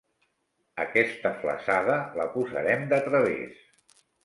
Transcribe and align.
Aquesta 0.83 1.33
flassada, 1.43 1.99
la 2.23 2.27
posarem 2.39 2.89
de 2.97 3.03
través. 3.11 3.63